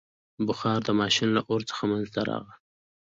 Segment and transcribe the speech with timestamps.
[0.47, 2.53] •بخار ماشین له اور څخه منځته راغی.